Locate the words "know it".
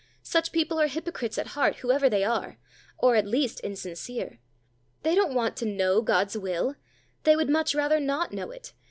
8.33-8.73